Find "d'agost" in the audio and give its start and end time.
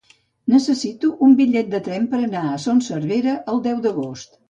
3.89-4.39